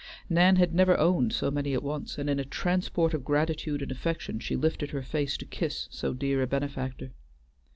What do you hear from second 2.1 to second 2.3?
and